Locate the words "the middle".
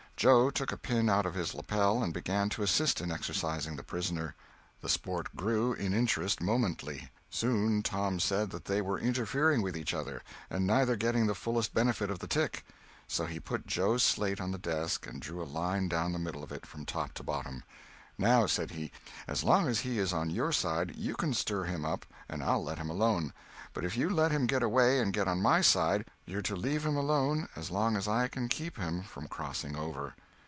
16.13-16.43